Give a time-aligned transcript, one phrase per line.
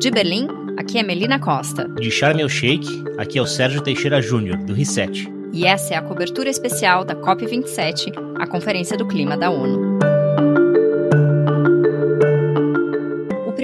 [0.00, 1.86] De Berlim, aqui é Melina Costa.
[1.88, 5.30] De Sharm el Sheikh, aqui é o Sérgio Teixeira Júnior, do Reset.
[5.52, 9.89] E essa é a cobertura especial da COP27, a Conferência do Clima da ONU.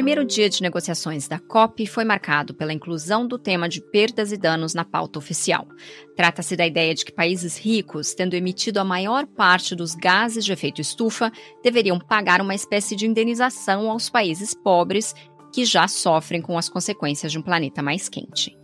[0.06, 4.36] Primeiro dia de negociações da COP foi marcado pela inclusão do tema de perdas e
[4.36, 5.66] danos na pauta oficial.
[6.14, 10.52] Trata-se da ideia de que países ricos, tendo emitido a maior parte dos gases de
[10.52, 15.12] efeito estufa, deveriam pagar uma espécie de indenização aos países pobres
[15.52, 18.56] que já sofrem com as consequências de um planeta mais quente.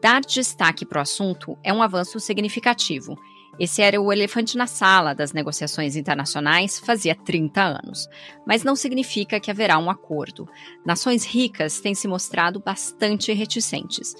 [0.00, 3.14] Dar destaque para o assunto é um avanço significativo.
[3.58, 8.08] Esse era o elefante na sala das negociações internacionais fazia 30 anos.
[8.46, 10.48] Mas não significa que haverá um acordo.
[10.86, 14.14] Nações ricas têm se mostrado bastante reticentes.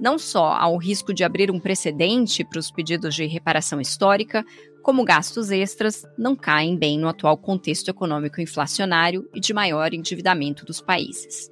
[0.00, 4.44] Não só ao risco de abrir um precedente para os pedidos de reparação histórica,
[4.82, 10.64] como gastos extras não caem bem no atual contexto econômico inflacionário e de maior endividamento
[10.64, 11.50] dos países.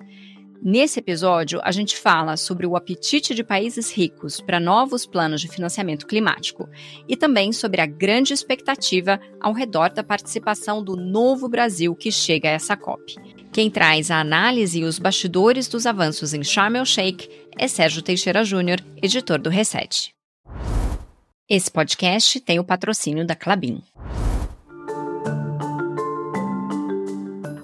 [0.61, 5.49] Nesse episódio, a gente fala sobre o apetite de países ricos para novos planos de
[5.49, 6.69] financiamento climático
[7.09, 12.49] e também sobre a grande expectativa ao redor da participação do novo Brasil que chega
[12.49, 13.15] a essa COP.
[13.53, 18.45] Quem traz a análise e os bastidores dos avanços em Sharm el-Sheikh é Sérgio Teixeira
[18.45, 20.13] Júnior, editor do Reset.
[21.49, 23.81] Esse podcast tem o patrocínio da Clabin.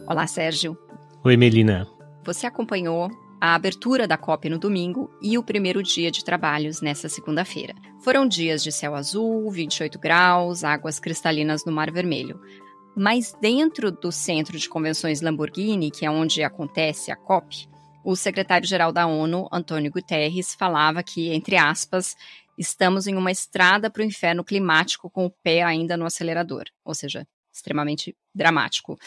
[0.06, 0.79] Olá, Sérgio.
[1.25, 1.94] Oi, Melina.
[2.25, 7.06] Você acompanhou a abertura da COP no domingo e o primeiro dia de trabalhos nessa
[7.06, 7.75] segunda-feira.
[8.00, 12.41] Foram dias de céu azul, 28 graus, águas cristalinas no Mar Vermelho.
[12.97, 17.69] Mas dentro do Centro de Convenções Lamborghini, que é onde acontece a COP,
[18.02, 22.17] o secretário-geral da ONU, Antônio Guterres, falava que, entre aspas,
[22.56, 26.95] estamos em uma estrada para o inferno climático com o pé ainda no acelerador, ou
[26.95, 28.98] seja, extremamente dramático.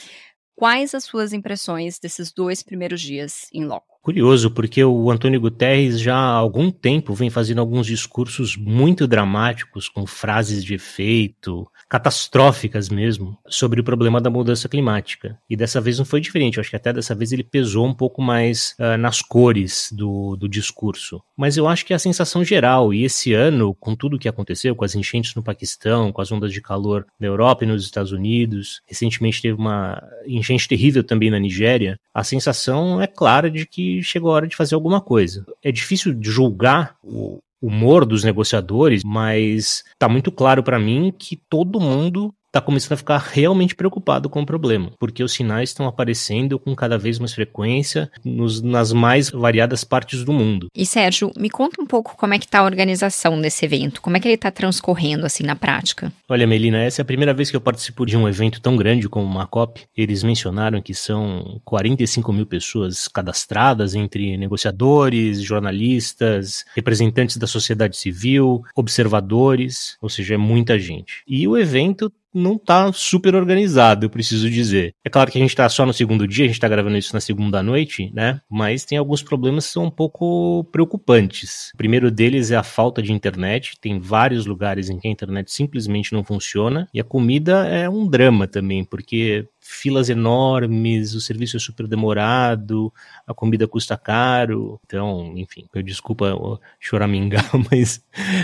[0.57, 3.96] Quais as suas impressões desses dois primeiros dias em loco?
[4.07, 9.89] Curioso, porque o Antônio Guterres já há algum tempo vem fazendo alguns discursos muito dramáticos,
[9.89, 15.37] com frases de efeito, catastróficas mesmo, sobre o problema da mudança climática.
[15.49, 17.93] E dessa vez não foi diferente, eu acho que até dessa vez ele pesou um
[17.93, 21.21] pouco mais uh, nas cores do, do discurso.
[21.35, 24.29] Mas eu acho que é a sensação geral, e esse ano, com tudo o que
[24.29, 27.83] aconteceu, com as enchentes no Paquistão, com as ondas de calor na Europa e nos
[27.83, 33.65] Estados Unidos, recentemente teve uma enchente terrível também na Nigéria, a sensação é clara de
[33.65, 35.45] que chegou a hora de fazer alguma coisa.
[35.63, 41.79] É difícil julgar o humor dos negociadores, mas está muito claro para mim que todo
[41.79, 46.57] mundo está começando a ficar realmente preocupado com o problema, porque os sinais estão aparecendo
[46.57, 50.67] com cada vez mais frequência nos, nas mais variadas partes do mundo.
[50.75, 54.17] E Sérgio, me conta um pouco como é que está a organização desse evento, como
[54.17, 56.11] é que ele está transcorrendo assim na prática?
[56.27, 59.09] Olha, Melina, essa é a primeira vez que eu participo de um evento tão grande
[59.09, 59.85] como uma COP.
[59.95, 68.63] Eles mencionaram que são 45 mil pessoas cadastradas entre negociadores, jornalistas, representantes da sociedade civil,
[68.75, 71.23] observadores, ou seja, é muita gente.
[71.27, 74.93] E o evento não tá super organizado, eu preciso dizer.
[75.03, 77.13] É claro que a gente tá só no segundo dia, a gente tá gravando isso
[77.13, 78.39] na segunda noite, né?
[78.49, 81.71] Mas tem alguns problemas que são um pouco preocupantes.
[81.73, 83.73] O primeiro deles é a falta de internet.
[83.81, 86.87] Tem vários lugares em que a internet simplesmente não funciona.
[86.93, 92.91] E a comida é um drama também, porque filas enormes, o serviço é super demorado,
[93.25, 94.79] a comida custa caro.
[94.85, 98.01] Então, enfim, eu desculpa choramingar, mas,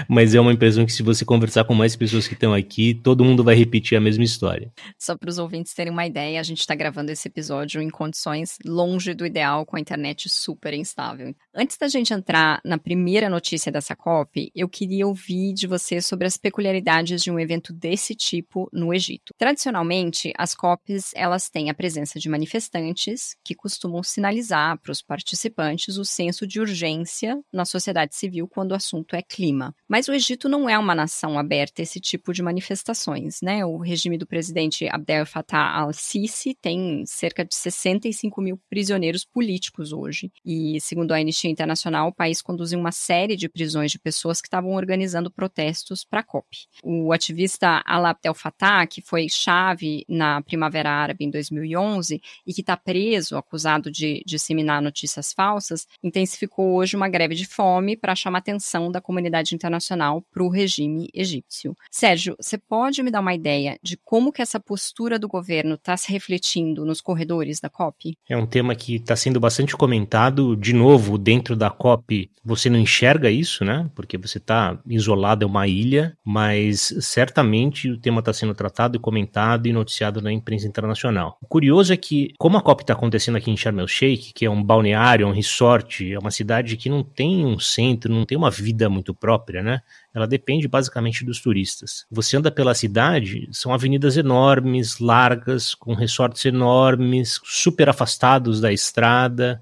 [0.07, 3.23] mas é uma impressão que se você conversar com mais pessoas que estão aqui, todo
[3.23, 4.71] mundo vai repetir a mesma história.
[4.99, 8.57] Só para os ouvintes terem uma ideia, a gente está gravando esse episódio em condições
[8.65, 11.33] longe do ideal, com a internet super instável.
[11.53, 16.27] Antes da gente entrar na primeira notícia dessa COP, eu queria ouvir de você sobre
[16.27, 19.33] as peculiaridades de um evento desse tipo no Egito.
[19.37, 25.97] Tradicionalmente, as COPs elas têm a presença de manifestantes que costumam sinalizar para os participantes
[25.97, 29.75] o senso de urgência na sociedade civil quando o assunto é clima.
[29.87, 33.65] Mas o Egito não é uma nação aberta a esse tipo de manifestações, né?
[33.65, 40.31] O regime do presidente Abdel Fattah al-Sisi tem cerca de 65 mil prisioneiros políticos hoje.
[40.45, 44.47] E, segundo a Anistia Internacional, o país conduziu uma série de prisões de pessoas que
[44.47, 46.47] estavam organizando protestos para a COP.
[46.83, 52.61] O ativista Alaa Abdel Fattah, que foi chave na Primavera Árabe em 2011 e que
[52.61, 58.37] está preso, acusado de disseminar notícias falsas, intensificou hoje uma greve de fome para chamar
[58.37, 61.75] a atenção da comunidade internacional para o regime egípcio.
[61.91, 65.95] Sérgio, você pode me dar uma ideia de como que essa postura do governo está
[65.97, 68.17] se refletindo nos corredores da COP?
[68.29, 70.55] É um tema que está sendo bastante comentado.
[70.55, 73.89] De novo, dentro da COP, você não enxerga isso, né?
[73.95, 78.99] Porque você está isolado, é uma ilha, mas certamente o tema está sendo tratado e
[78.99, 81.37] comentado e noticiado na imprensa internacional internacional.
[81.41, 84.45] O curioso é que, como a COP está acontecendo aqui em Sharm el Sheikh, que
[84.45, 88.37] é um balneário, um resort, é uma cidade que não tem um centro, não tem
[88.37, 89.81] uma vida muito própria, né?
[90.13, 92.05] Ela depende basicamente dos turistas.
[92.09, 99.61] Você anda pela cidade, são avenidas enormes, largas, com resorts enormes, super afastados da estrada.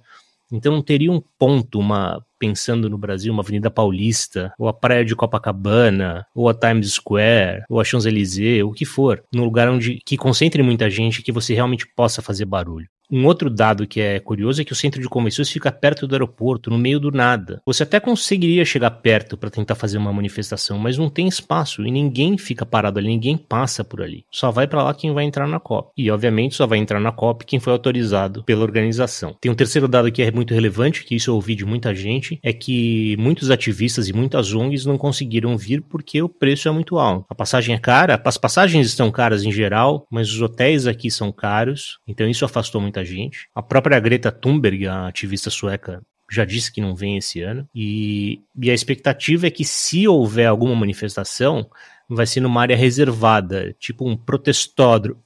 [0.52, 5.06] Então não teria um ponto, uma pensando no Brasil, uma Avenida Paulista, ou a Praia
[5.06, 10.00] de Copacabana, ou a Times Square, ou a Champs-Élysées, o que for, num lugar onde
[10.04, 12.90] que concentre muita gente que você realmente possa fazer barulho.
[13.12, 16.16] Um outro dado que é curioso é que o centro de convenções fica perto do
[16.16, 17.62] aeroporto, no meio do nada.
[17.66, 21.92] Você até conseguiria chegar perto para tentar fazer uma manifestação, mas não tem espaço e
[21.92, 24.24] ninguém fica parado ali, ninguém passa por ali.
[24.32, 25.92] Só vai para lá quem vai entrar na COP.
[25.98, 29.36] E obviamente só vai entrar na COP quem foi autorizado pela organização.
[29.42, 32.40] Tem um terceiro dado que é muito relevante, que isso eu ouvi de muita gente,
[32.42, 36.98] é que muitos ativistas e muitas ONGs não conseguiram vir porque o preço é muito
[36.98, 37.26] alto.
[37.30, 41.30] A passagem é cara, as passagens estão caras em geral, mas os hotéis aqui são
[41.30, 43.48] caros, então isso afastou muita muita gente.
[43.54, 47.68] A própria Greta Thunberg, a ativista sueca, já disse que não vem esse ano.
[47.76, 51.70] E, e a expectativa é que, se houver alguma manifestação,
[52.08, 55.22] vai ser numa área reservada, tipo um protestódromo.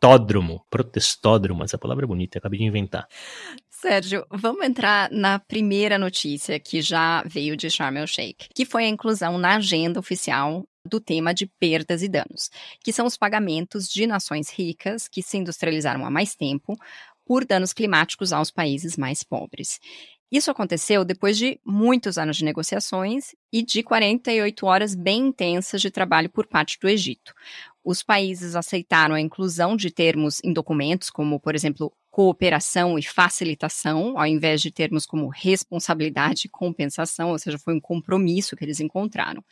[0.00, 0.64] Protestódromo.
[0.70, 3.08] Protestódromo, essa palavra é bonita, acabei de inventar.
[3.68, 8.84] Sérgio, vamos entrar na primeira notícia que já veio de Sharm el Sheikh, que foi
[8.84, 12.50] a inclusão na agenda oficial do tema de perdas e danos,
[12.82, 16.76] que são os pagamentos de nações ricas que se industrializaram há mais tempo
[17.26, 19.78] por danos climáticos aos países mais pobres.
[20.30, 25.90] Isso aconteceu depois de muitos anos de negociações e de 48 horas bem intensas de
[25.90, 27.32] trabalho por parte do Egito.
[27.90, 34.18] Os países aceitaram a inclusão de termos em documentos, como, por exemplo, cooperação e facilitação,
[34.18, 38.78] ao invés de termos como responsabilidade e compensação, ou seja, foi um compromisso que eles
[38.78, 39.42] encontraram.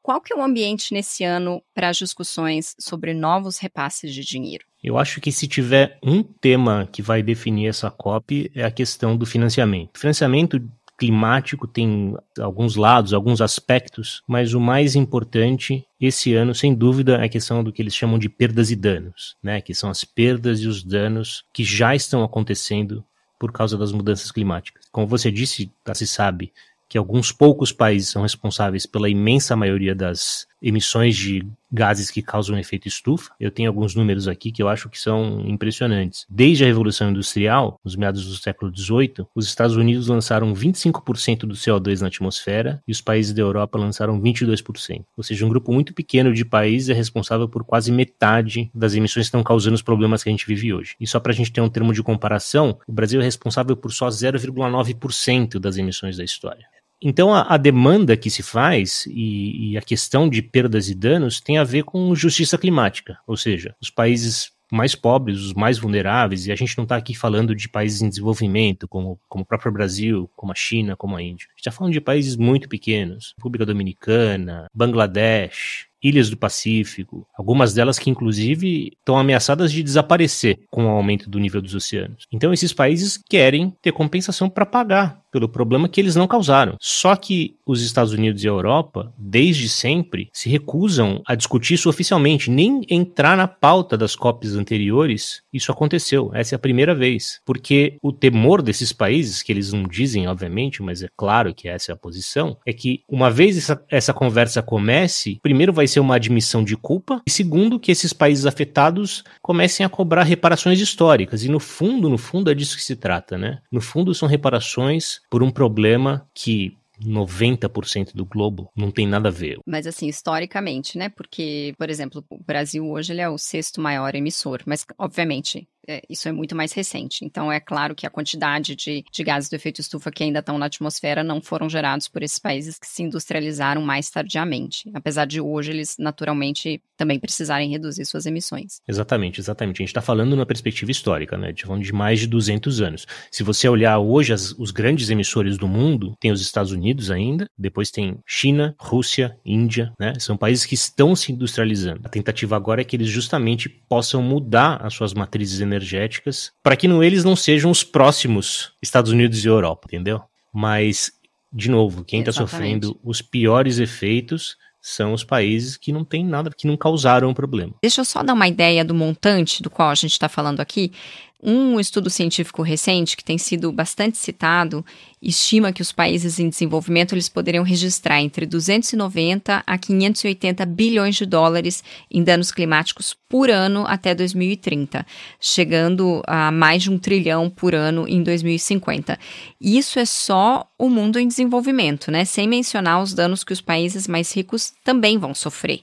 [0.00, 4.64] Qual que é o ambiente nesse ano para as discussões sobre novos repasses de dinheiro?
[4.82, 9.14] Eu acho que se tiver um tema que vai definir essa COP é a questão
[9.14, 9.98] do financiamento.
[10.00, 10.58] Financiamento
[10.98, 17.26] climático tem alguns lados, alguns aspectos, mas o mais importante esse ano, sem dúvida, é
[17.26, 19.60] a questão do que eles chamam de perdas e danos, né?
[19.60, 23.04] Que são as perdas e os danos que já estão acontecendo
[23.38, 24.86] por causa das mudanças climáticas.
[24.90, 26.52] Como você disse, já se sabe
[26.88, 32.58] que alguns poucos países são responsáveis pela imensa maioria das emissões de gases que causam
[32.58, 33.30] efeito estufa.
[33.38, 36.26] Eu tenho alguns números aqui que eu acho que são impressionantes.
[36.28, 41.54] Desde a Revolução Industrial, nos meados do século XVIII, os Estados Unidos lançaram 25% do
[41.54, 45.04] CO2 na atmosfera e os países da Europa lançaram 22%.
[45.16, 49.26] Ou seja, um grupo muito pequeno de países é responsável por quase metade das emissões
[49.26, 50.94] que estão causando os problemas que a gente vive hoje.
[51.00, 53.92] E só para a gente ter um termo de comparação, o Brasil é responsável por
[53.92, 56.66] só 0,9% das emissões da história.
[57.00, 61.40] Então, a, a, demanda que se faz e, e, a questão de perdas e danos
[61.40, 66.46] tem a ver com justiça climática, ou seja, os países mais pobres, os mais vulneráveis,
[66.46, 69.72] e a gente não está aqui falando de países em desenvolvimento, como, como o próprio
[69.72, 71.46] Brasil, como a China, como a Índia.
[71.46, 77.74] A gente está falando de países muito pequenos, República Dominicana, Bangladesh, ilhas do Pacífico, algumas
[77.74, 82.24] delas que inclusive estão ameaçadas de desaparecer com o aumento do nível dos oceanos.
[82.32, 86.76] Então esses países querem ter compensação para pagar pelo problema que eles não causaram.
[86.80, 91.88] Só que os Estados Unidos e a Europa, desde sempre, se recusam a discutir isso
[91.88, 95.42] oficialmente, nem entrar na pauta das COPs anteriores.
[95.52, 99.82] Isso aconteceu, essa é a primeira vez, porque o temor desses países, que eles não
[99.82, 103.84] dizem, obviamente, mas é claro que essa é a posição, é que uma vez essa,
[103.90, 108.46] essa conversa comece, primeiro vai ser uma admissão de culpa, e segundo, que esses países
[108.46, 111.42] afetados comecem a cobrar reparações históricas.
[111.42, 113.58] E no fundo, no fundo, é disso que se trata, né?
[113.72, 119.32] No fundo, são reparações por um problema que 90% do globo não tem nada a
[119.32, 119.58] ver.
[119.66, 121.08] Mas assim, historicamente, né?
[121.08, 126.02] Porque, por exemplo, o Brasil hoje ele é o sexto maior emissor, mas obviamente é,
[126.08, 127.24] isso é muito mais recente.
[127.24, 130.58] Então, é claro que a quantidade de, de gases do efeito estufa que ainda estão
[130.58, 135.40] na atmosfera não foram gerados por esses países que se industrializaram mais tardiamente, apesar de
[135.40, 138.80] hoje eles naturalmente também precisarem reduzir suas emissões.
[138.86, 139.76] Exatamente, exatamente.
[139.76, 141.54] A gente está falando numa perspectiva histórica, né?
[141.64, 143.06] Falando de mais de 200 anos.
[143.30, 147.48] Se você olhar hoje as, os grandes emissores do mundo, tem os Estados Unidos ainda,
[147.56, 150.14] depois tem China, Rússia, Índia, né?
[150.18, 152.00] São países que estão se industrializando.
[152.04, 156.76] A tentativa agora é que eles justamente possam mudar as suas matrizes energéticas energéticas, para
[156.76, 160.20] que não, eles não sejam os próximos Estados Unidos e Europa, entendeu?
[160.52, 161.12] Mas,
[161.52, 166.50] de novo, quem está sofrendo os piores efeitos são os países que não têm nada,
[166.56, 167.74] que não causaram o problema.
[167.82, 170.92] Deixa eu só dar uma ideia do montante do qual a gente está falando aqui.
[171.40, 174.84] Um estudo científico recente, que tem sido bastante citado,
[175.22, 181.26] estima que os países em desenvolvimento eles poderiam registrar entre 290 a 580 bilhões de
[181.26, 185.06] dólares em danos climáticos por ano até 2030,
[185.38, 189.18] chegando a mais de um trilhão por ano em 2050.
[189.60, 192.24] Isso é só o mundo em desenvolvimento, né?
[192.24, 195.80] Sem mencionar os danos que os países mais ricos também vão sofrer.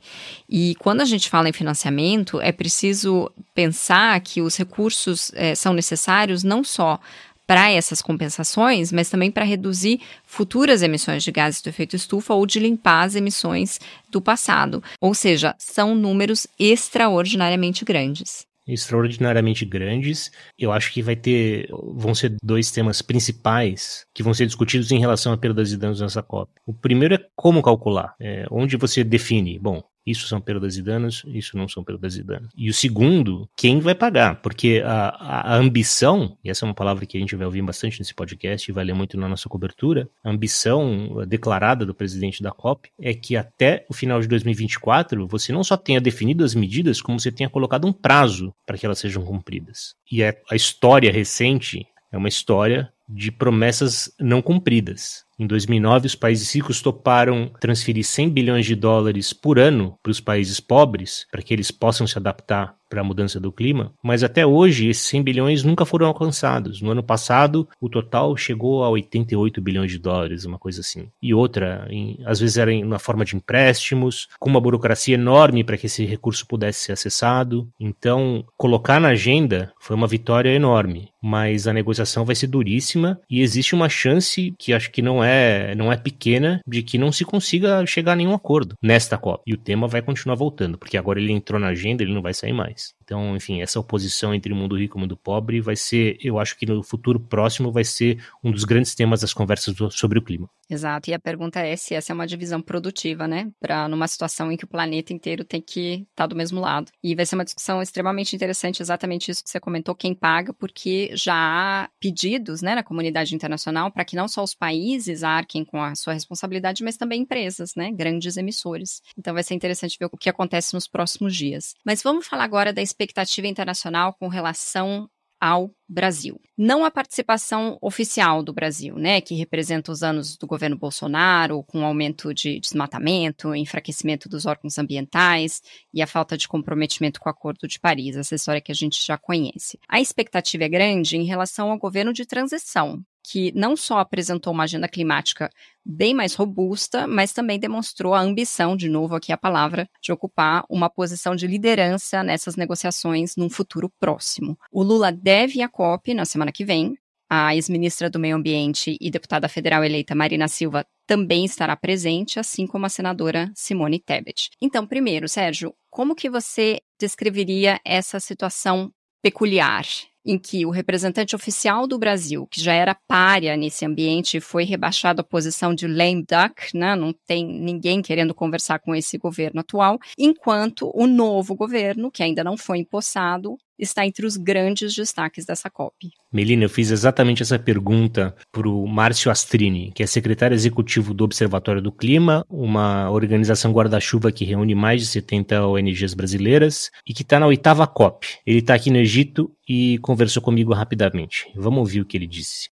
[0.50, 5.74] E quando a gente fala em financiamento, é preciso pensar que os recursos é, são
[5.74, 7.00] necessários não só
[7.48, 12.46] para essas compensações, mas também para reduzir futuras emissões de gases do efeito estufa ou
[12.46, 14.84] de limpar as emissões do passado.
[15.00, 20.32] Ou seja, são números extraordinariamente grandes extraordinariamente grandes.
[20.58, 25.00] Eu acho que vai ter, vão ser dois temas principais que vão ser discutidos em
[25.00, 26.52] relação a perdas e danos nessa COP.
[26.66, 31.24] O primeiro é como calcular, é, onde você define, bom, isso são perdas e danos,
[31.28, 32.50] isso não são perdas e danos.
[32.56, 34.42] E o segundo, quem vai pagar?
[34.42, 38.00] Porque a, a, ambição, e essa é uma palavra que a gente vai ouvir bastante
[38.00, 42.52] nesse podcast e vai ler muito na nossa cobertura, a ambição declarada do presidente da
[42.52, 47.02] COP é que até o final de 2024 você não só tenha definido as medidas,
[47.02, 49.96] como você tenha colocado um prazo para que elas sejam cumpridas.
[50.12, 55.26] E a, a história recente é uma história de promessas não cumpridas.
[55.38, 60.22] Em 2009, os países ricos toparam transferir 100 bilhões de dólares por ano para os
[60.22, 64.46] países pobres, para que eles possam se adaptar para a mudança do clima, mas até
[64.46, 66.82] hoje esses 100 bilhões nunca foram alcançados.
[66.82, 71.10] No ano passado, o total chegou a 88 bilhões de dólares, uma coisa assim.
[71.22, 75.78] E outra, em, às vezes era na forma de empréstimos, com uma burocracia enorme para
[75.78, 77.68] que esse recurso pudesse ser acessado.
[77.80, 82.95] Então, colocar na agenda foi uma vitória enorme, mas a negociação vai ser duríssima
[83.30, 87.12] e existe uma chance que acho que não é, não é pequena de que não
[87.12, 89.44] se consiga chegar a nenhum acordo nesta COP.
[89.46, 92.34] E o tema vai continuar voltando, porque agora ele entrou na agenda, ele não vai
[92.34, 92.95] sair mais.
[93.06, 96.40] Então, enfim, essa oposição entre o mundo rico e o mundo pobre vai ser, eu
[96.40, 100.22] acho que no futuro próximo vai ser um dos grandes temas das conversas sobre o
[100.22, 100.50] clima.
[100.68, 103.52] Exato, e a pergunta é se essa é uma divisão produtiva, né?
[103.60, 106.92] Para numa situação em que o planeta inteiro tem que estar tá do mesmo lado.
[107.04, 111.12] E vai ser uma discussão extremamente interessante, exatamente isso que você comentou, quem paga, porque
[111.14, 115.82] já há pedidos, né, na comunidade internacional para que não só os países arquem com
[115.82, 119.02] a sua responsabilidade, mas também empresas, né, grandes emissores.
[119.16, 121.76] Então vai ser interessante ver o que acontece nos próximos dias.
[121.86, 125.10] Mas vamos falar agora da expectativa internacional com relação
[125.40, 126.40] ao Brasil.
[126.58, 131.86] Não a participação oficial do Brasil, né, que representa os anos do governo Bolsonaro, com
[131.86, 135.62] aumento de desmatamento, enfraquecimento dos órgãos ambientais
[135.94, 139.06] e a falta de comprometimento com o Acordo de Paris, essa história que a gente
[139.06, 139.78] já conhece.
[139.90, 144.63] A expectativa é grande em relação ao governo de transição, que não só apresentou uma
[144.63, 145.50] agenda climática
[145.86, 150.63] bem mais robusta, mas também demonstrou a ambição, de novo aqui a palavra, de ocupar
[150.70, 154.58] uma posição de liderança nessas negociações num futuro próximo.
[154.72, 156.96] O Lula deve à COP na semana que vem.
[157.27, 162.67] A ex-ministra do Meio Ambiente e deputada federal eleita Marina Silva também estará presente, assim
[162.67, 164.51] como a senadora Simone Tebet.
[164.62, 168.91] Então, primeiro, Sérgio, como que você descreveria essa situação
[169.24, 169.86] peculiar
[170.25, 175.22] em que o representante oficial do Brasil, que já era párea nesse ambiente, foi rebaixado
[175.22, 176.96] à posição de lame duck, né?
[176.96, 182.44] não tem ninguém querendo conversar com esse governo atual, enquanto o novo governo, que ainda
[182.44, 186.10] não foi empossado, está entre os grandes destaques dessa COP.
[186.32, 191.24] Melina, eu fiz exatamente essa pergunta para o Márcio Astrini, que é secretário executivo do
[191.24, 197.22] Observatório do Clima, uma organização guarda-chuva que reúne mais de 70 ONGs brasileiras e que
[197.22, 198.27] está na oitava COP.
[198.46, 201.52] Ele está aqui no Egito e conversou comigo rapidamente.
[201.56, 202.70] Vamos ouvir o que ele disse.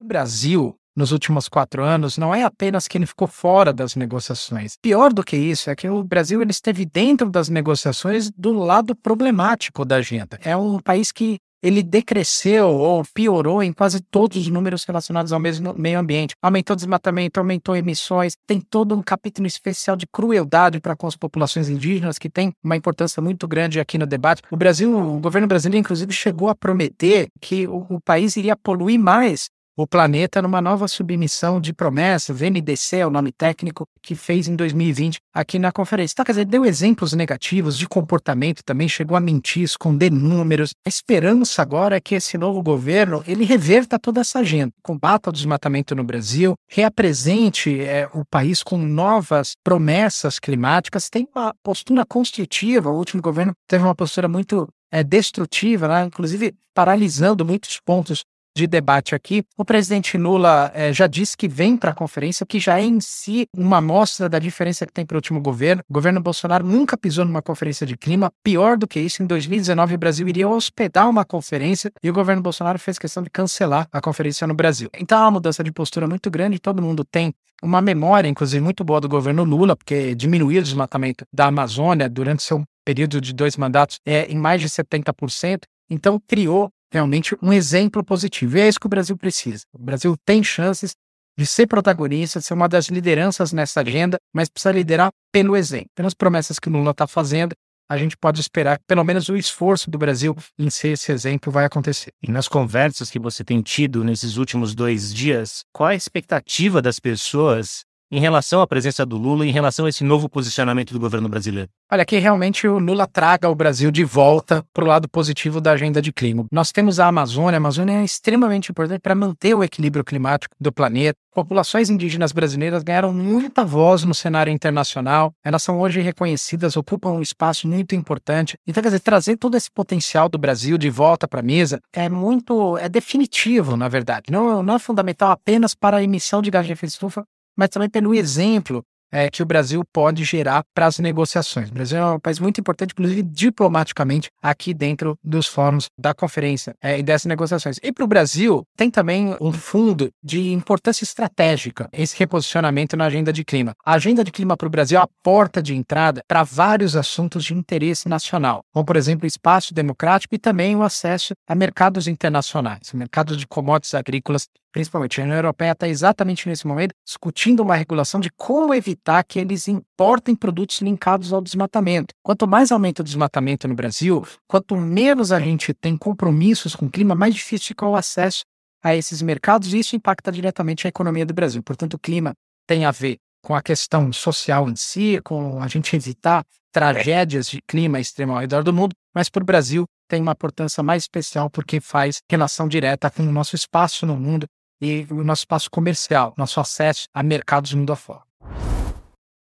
[0.00, 4.76] O Brasil nos últimos quatro anos não é apenas que ele ficou fora das negociações.
[4.80, 8.94] Pior do que isso é que o Brasil ele esteve dentro das negociações do lado
[8.94, 10.38] problemático da agenda.
[10.44, 15.40] É um país que ele decresceu ou piorou em quase todos os números relacionados ao
[15.40, 16.34] mesmo meio ambiente.
[16.42, 21.68] Aumentou desmatamento, aumentou emissões, tem todo um capítulo especial de crueldade para com as populações
[21.68, 24.42] indígenas, que tem uma importância muito grande aqui no debate.
[24.50, 28.98] O Brasil, o governo brasileiro, inclusive, chegou a prometer que o, o país iria poluir
[28.98, 34.48] mais o planeta numa nova submissão de promessas, NDC é o nome técnico, que fez
[34.48, 36.14] em 2020 aqui na conferência.
[36.14, 40.70] Então, quer dizer, deu exemplos negativos de comportamento também, chegou a mentir, esconder números.
[40.86, 45.32] A esperança agora é que esse novo governo, ele reverta toda essa agenda, combata o
[45.32, 52.88] desmatamento no Brasil, reapresente é, o país com novas promessas climáticas, tem uma postura construtiva,
[52.88, 56.04] o último governo teve uma postura muito é, destrutiva, né?
[56.06, 58.24] inclusive paralisando muitos pontos
[58.56, 59.44] de debate aqui.
[59.56, 62.98] O presidente Lula é, já disse que vem para a conferência, que já é em
[63.00, 65.82] si uma amostra da diferença que tem para o último governo.
[65.88, 68.32] O governo Bolsonaro nunca pisou numa conferência de clima.
[68.42, 72.40] Pior do que isso, em 2019 o Brasil iria hospedar uma conferência e o governo
[72.40, 74.88] Bolsonaro fez questão de cancelar a conferência no Brasil.
[74.98, 76.58] Então, é uma mudança de postura muito grande.
[76.58, 81.26] Todo mundo tem uma memória, inclusive, muito boa do governo Lula, porque diminuiu o desmatamento
[81.32, 85.60] da Amazônia durante seu período de dois mandatos é, em mais de 70%.
[85.90, 88.56] Então, criou realmente um exemplo positivo.
[88.56, 89.64] E é isso que o Brasil precisa.
[89.72, 90.92] O Brasil tem chances
[91.38, 95.90] de ser protagonista, de ser uma das lideranças nessa agenda, mas precisa liderar pelo exemplo.
[95.94, 97.54] Pelas promessas que o Lula está fazendo,
[97.88, 101.52] a gente pode esperar que pelo menos o esforço do Brasil em ser esse exemplo
[101.52, 102.12] vai acontecer.
[102.22, 106.98] E nas conversas que você tem tido nesses últimos dois dias, qual a expectativa das
[106.98, 111.28] pessoas em relação à presença do Lula, em relação a esse novo posicionamento do governo
[111.28, 111.68] brasileiro?
[111.90, 115.72] Olha, que realmente o Lula traga o Brasil de volta para o lado positivo da
[115.72, 116.44] agenda de clima.
[116.50, 120.72] Nós temos a Amazônia, a Amazônia é extremamente importante para manter o equilíbrio climático do
[120.72, 121.16] planeta.
[121.32, 127.20] Populações indígenas brasileiras ganharam muita voz no cenário internacional, elas são hoje reconhecidas, ocupam um
[127.20, 128.56] espaço muito importante.
[128.66, 132.08] Então, quer dizer, trazer todo esse potencial do Brasil de volta para a mesa é
[132.08, 134.24] muito, é definitivo, na verdade.
[134.30, 137.24] Não, não é fundamental apenas para a emissão de gás de efeito estufa,
[137.56, 141.70] mas também pelo exemplo é, que o Brasil pode gerar para as negociações.
[141.70, 146.74] O Brasil é um país muito importante, inclusive diplomaticamente, aqui dentro dos fóruns da conferência
[146.82, 147.78] é, e dessas negociações.
[147.82, 153.32] E para o Brasil, tem também um fundo de importância estratégica, esse reposicionamento na agenda
[153.32, 153.74] de clima.
[153.84, 157.44] A agenda de clima para o Brasil é a porta de entrada para vários assuntos
[157.44, 162.08] de interesse nacional, como, por exemplo, o espaço democrático e também o acesso a mercados
[162.08, 167.74] internacionais, mercados de commodities agrícolas principalmente a União Europeia está exatamente nesse momento discutindo uma
[167.74, 172.12] regulação de como evitar que eles importem produtos linkados ao desmatamento.
[172.22, 176.90] Quanto mais aumenta o desmatamento no Brasil, quanto menos a gente tem compromissos com o
[176.90, 178.44] clima, mais difícil fica o acesso
[178.84, 181.62] a esses mercados e isso impacta diretamente a economia do Brasil.
[181.62, 182.34] Portanto, o clima
[182.66, 187.62] tem a ver com a questão social em si, com a gente evitar tragédias de
[187.66, 191.48] clima extremo ao redor do mundo, mas para o Brasil tem uma importância mais especial
[191.48, 194.46] porque faz relação direta com o nosso espaço no mundo
[194.80, 198.22] e o nosso espaço comercial, nosso acesso a mercados mundo afora.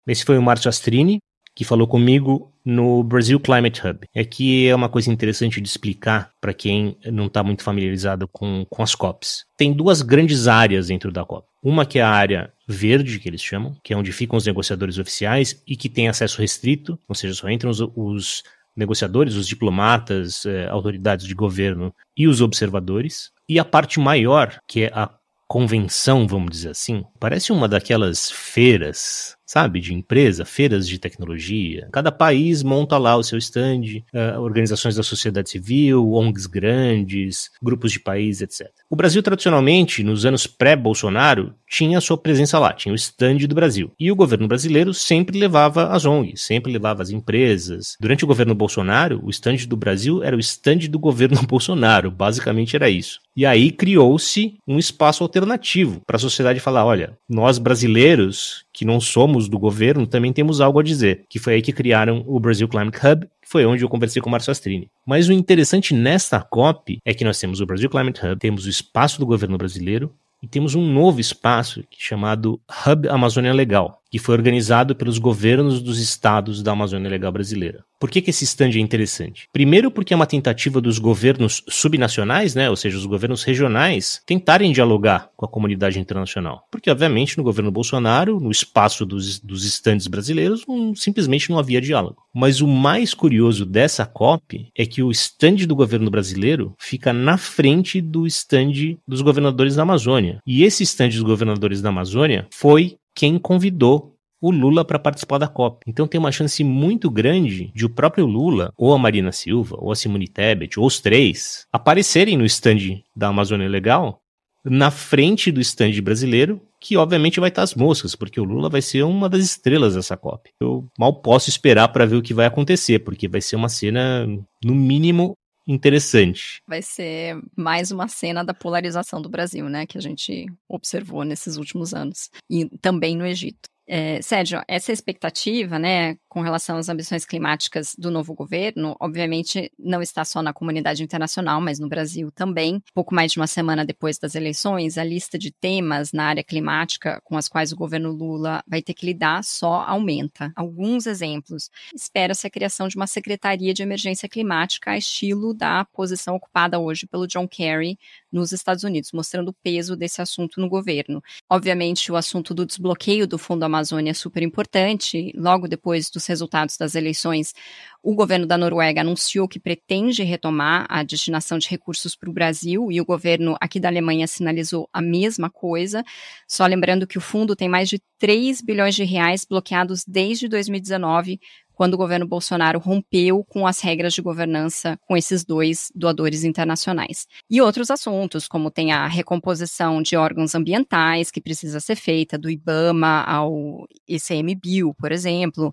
[0.07, 1.19] Esse foi o Márcio Astrini,
[1.55, 4.07] que falou comigo no Brasil Climate Hub.
[4.17, 8.83] Aqui é uma coisa interessante de explicar para quem não está muito familiarizado com, com
[8.83, 9.45] as COPs.
[9.57, 11.47] Tem duas grandes áreas dentro da COP.
[11.63, 14.99] Uma que é a área verde, que eles chamam, que é onde ficam os negociadores
[14.99, 18.43] oficiais e que tem acesso restrito, ou seja, só entram os, os
[18.77, 23.31] negociadores, os diplomatas, eh, autoridades de governo e os observadores.
[23.49, 25.11] E a parte maior, que é a
[25.47, 31.89] convenção, vamos dizer assim, parece uma daquelas feiras sabe, de empresa, feiras de tecnologia.
[31.93, 37.93] Cada país monta lá o seu stand, uh, organizações da sociedade civil, ONGs grandes, grupos
[37.93, 38.69] de país, etc.
[38.89, 43.91] O Brasil, tradicionalmente, nos anos pré-Bolsonaro, tinha sua presença lá, tinha o stand do Brasil.
[43.99, 47.97] E o governo brasileiro sempre levava as ONGs, sempre levava as empresas.
[48.01, 52.77] Durante o governo Bolsonaro, o stand do Brasil era o stand do governo Bolsonaro, basicamente
[52.77, 53.21] era isso.
[53.37, 59.01] E aí criou-se um espaço alternativo para a sociedade falar: olha, nós brasileiros que não
[59.01, 61.25] somos do governo, também temos algo a dizer.
[61.29, 64.29] Que foi aí que criaram o Brasil Climate Hub, que foi onde eu conversei com
[64.29, 64.91] o Marcio Astrini.
[65.07, 68.71] Mas o interessante nesta COP é que nós temos o Brasil Climate Hub, temos o
[68.71, 74.37] espaço do governo brasileiro e temos um novo espaço chamado Hub Amazônia Legal, que foi
[74.37, 77.85] organizado pelos governos dos estados da Amazônia Legal brasileira.
[77.99, 79.49] Por que, que esse stand é interessante?
[79.53, 84.71] Primeiro, porque é uma tentativa dos governos subnacionais, né, ou seja, os governos regionais, tentarem
[84.71, 86.63] dialogar com a comunidade internacional.
[86.71, 91.81] Porque, obviamente, no governo Bolsonaro, no espaço dos, dos stands brasileiros, um, simplesmente não havia
[91.81, 92.23] diálogo.
[92.33, 97.37] Mas o mais curioso dessa COP é que o stand do governo brasileiro fica na
[97.37, 100.39] frente do stand dos governadores da Amazônia.
[100.47, 105.49] E esse stand dos governadores da Amazônia foi quem convidou o Lula para participar da
[105.49, 105.85] COP.
[105.87, 109.91] Então tem uma chance muito grande de o próprio Lula, ou a Marina Silva, ou
[109.91, 114.21] a Simone Tebet, ou os três, aparecerem no stand da Amazônia Legal,
[114.63, 118.83] na frente do stand brasileiro, que obviamente vai estar as moscas, porque o Lula vai
[118.83, 120.51] ser uma das estrelas dessa COP.
[120.61, 124.27] Eu mal posso esperar para ver o que vai acontecer, porque vai ser uma cena,
[124.63, 125.35] no mínimo,
[125.67, 126.63] interessante.
[126.67, 131.57] Vai ser mais uma cena da polarização do Brasil, né, que a gente observou nesses
[131.57, 133.69] últimos anos, e também no Egito.
[133.87, 140.01] É, Sérgio, essa expectativa, né, com relação às ambições climáticas do novo governo, obviamente não
[140.01, 142.83] está só na comunidade internacional, mas no Brasil também.
[142.95, 147.21] Pouco mais de uma semana depois das eleições, a lista de temas na área climática
[147.25, 150.53] com as quais o governo Lula vai ter que lidar só aumenta.
[150.57, 151.71] Alguns exemplos.
[151.95, 157.27] Espera-se a criação de uma secretaria de emergência climática estilo da posição ocupada hoje pelo
[157.27, 157.99] John Kerry
[158.35, 161.23] nos Estados Unidos, mostrando o peso desse assunto no governo.
[161.49, 165.33] Obviamente, o assunto do desbloqueio do Fundo Amazônia é super importante.
[165.37, 167.55] Logo depois dos resultados das eleições,
[168.03, 172.91] o governo da Noruega anunciou que pretende retomar a destinação de recursos para o Brasil
[172.91, 176.05] e o governo aqui da Alemanha sinalizou a mesma coisa.
[176.47, 181.39] Só lembrando que o fundo tem mais de 3 bilhões de reais bloqueados desde 2019,
[181.75, 187.27] quando o governo Bolsonaro rompeu com as regras de governança com esses dois doadores internacionais.
[187.51, 192.51] E outros assuntos, como tem a recomposição de órgãos ambientais que precisa ser feita, do
[192.51, 195.73] IBAMA ao ICMBio, por exemplo,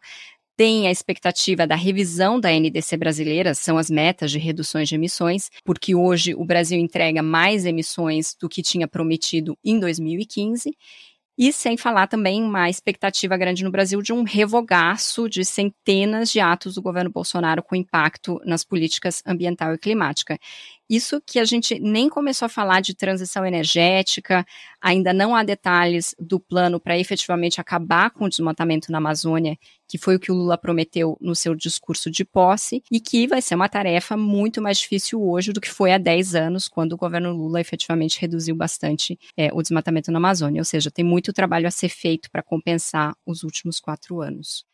[0.62, 5.50] tem a expectativa da revisão da NDC brasileira, são as metas de reduções de emissões,
[5.66, 10.72] porque hoje o Brasil entrega mais emissões do que tinha prometido em 2015.
[11.44, 16.40] E sem falar também uma expectativa grande no Brasil de um revogaço de centenas de
[16.40, 20.38] atos do governo Bolsonaro com impacto nas políticas ambiental e climática.
[20.92, 24.46] Isso que a gente nem começou a falar de transição energética,
[24.82, 29.98] ainda não há detalhes do plano para efetivamente acabar com o desmatamento na Amazônia, que
[29.98, 33.56] foi o que o Lula prometeu no seu discurso de posse, e que vai ser
[33.56, 37.32] uma tarefa muito mais difícil hoje do que foi há 10 anos, quando o governo
[37.32, 40.60] Lula efetivamente reduziu bastante é, o desmatamento na Amazônia.
[40.60, 44.66] Ou seja, tem muito trabalho a ser feito para compensar os últimos quatro anos.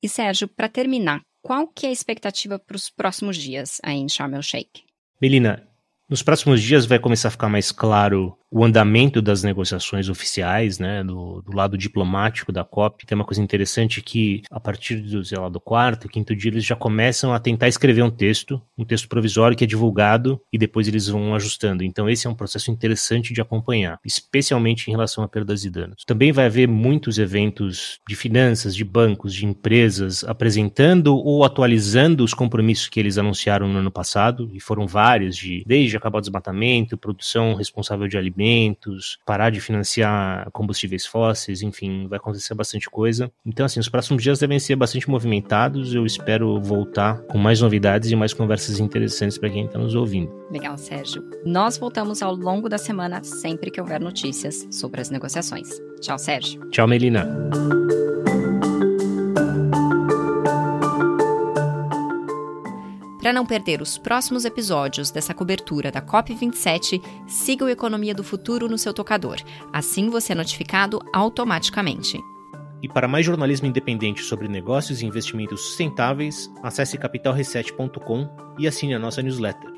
[0.00, 4.08] E Sérgio, para terminar, qual que é a expectativa para os próximos dias aí em
[4.08, 4.85] Sharm el-Sheikh?
[5.20, 5.66] Melina,
[6.08, 11.02] nos próximos dias vai começar a ficar mais claro o andamento das negociações oficiais, né,
[11.02, 13.04] do, do, lado diplomático da COP.
[13.04, 16.64] Tem uma coisa interessante que, a partir do, sei lá, do quarto, quinto dia, eles
[16.64, 20.86] já começam a tentar escrever um texto, um texto provisório que é divulgado e depois
[20.86, 21.82] eles vão ajustando.
[21.82, 26.04] Então, esse é um processo interessante de acompanhar, especialmente em relação a perdas e danos.
[26.06, 32.32] Também vai haver muitos eventos de finanças, de bancos, de empresas apresentando ou atualizando os
[32.32, 36.96] compromissos que eles anunciaram no ano passado, e foram vários, de desde acabar o desmatamento,
[36.96, 38.36] produção responsável de alimentos
[39.24, 43.30] parar de financiar combustíveis fósseis, enfim, vai acontecer bastante coisa.
[43.44, 45.94] Então, assim, os próximos dias devem ser bastante movimentados.
[45.94, 50.32] Eu espero voltar com mais novidades e mais conversas interessantes para quem está nos ouvindo.
[50.50, 51.22] Legal, Sérgio.
[51.44, 55.68] Nós voltamos ao longo da semana sempre que houver notícias sobre as negociações.
[56.00, 56.60] Tchau, Sérgio.
[56.70, 57.26] Tchau, Melina.
[63.26, 68.68] Para não perder os próximos episódios dessa cobertura da COP27, siga o Economia do Futuro
[68.68, 69.38] no seu tocador.
[69.72, 72.20] Assim você é notificado automaticamente.
[72.80, 78.28] E para mais jornalismo independente sobre negócios e investimentos sustentáveis, acesse capitalreset.com
[78.60, 79.75] e assine a nossa newsletter.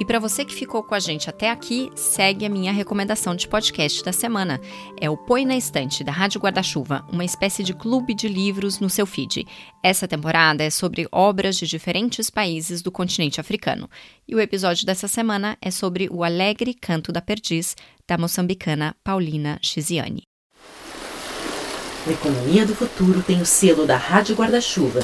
[0.00, 3.46] E para você que ficou com a gente até aqui, segue a minha recomendação de
[3.46, 4.58] podcast da semana.
[4.98, 8.88] É o Põe na Estante, da Rádio Guarda-Chuva, uma espécie de clube de livros no
[8.88, 9.46] seu feed.
[9.82, 13.90] Essa temporada é sobre obras de diferentes países do continente africano.
[14.26, 17.76] E o episódio dessa semana é sobre o Alegre Canto da Perdiz,
[18.08, 20.22] da moçambicana Paulina Chiziane.
[22.06, 25.00] A Economia do Futuro tem o selo da Rádio Guarda-Chuva.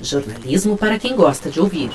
[0.00, 1.90] Jornalismo para quem gosta de ouvir.